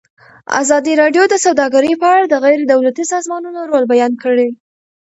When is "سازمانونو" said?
3.13-3.59